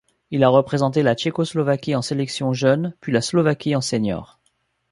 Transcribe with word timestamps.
Il 0.31 0.43
a 0.43 0.49
représenté 0.49 1.03
la 1.03 1.13
Tchécoslovaquie 1.13 1.95
en 1.95 2.01
sélection 2.01 2.53
jeune 2.53 2.95
puis 3.01 3.11
la 3.11 3.21
Slovaquie 3.21 3.75
en 3.75 3.81
senior. 3.81 4.39